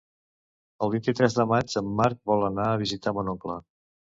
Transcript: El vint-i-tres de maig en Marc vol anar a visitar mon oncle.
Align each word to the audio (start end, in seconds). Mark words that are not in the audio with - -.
El 0.85 0.91
vint-i-tres 0.95 1.35
de 1.41 1.45
maig 1.53 1.77
en 1.83 1.91
Marc 2.01 2.19
vol 2.33 2.49
anar 2.51 2.67
a 2.73 2.81
visitar 2.85 3.17
mon 3.19 3.31
oncle. 3.37 3.61